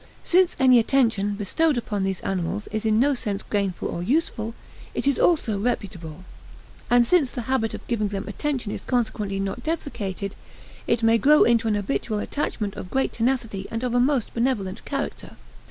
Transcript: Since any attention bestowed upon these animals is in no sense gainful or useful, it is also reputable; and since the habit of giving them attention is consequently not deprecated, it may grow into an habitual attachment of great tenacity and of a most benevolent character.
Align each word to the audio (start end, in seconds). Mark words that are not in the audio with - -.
Since 0.23 0.55
any 0.59 0.79
attention 0.79 1.35
bestowed 1.35 1.77
upon 1.77 2.01
these 2.01 2.21
animals 2.21 2.65
is 2.71 2.87
in 2.87 2.99
no 2.99 3.13
sense 3.13 3.43
gainful 3.43 3.87
or 3.87 4.01
useful, 4.01 4.55
it 4.95 5.05
is 5.07 5.19
also 5.19 5.59
reputable; 5.59 6.23
and 6.89 7.05
since 7.05 7.29
the 7.29 7.41
habit 7.41 7.75
of 7.75 7.85
giving 7.87 8.07
them 8.07 8.27
attention 8.27 8.71
is 8.71 8.83
consequently 8.83 9.39
not 9.39 9.61
deprecated, 9.61 10.35
it 10.87 11.03
may 11.03 11.19
grow 11.19 11.43
into 11.43 11.67
an 11.67 11.75
habitual 11.75 12.17
attachment 12.17 12.75
of 12.75 12.89
great 12.89 13.13
tenacity 13.13 13.67
and 13.69 13.83
of 13.83 13.93
a 13.93 13.99
most 13.99 14.33
benevolent 14.33 14.83
character. 14.85 15.35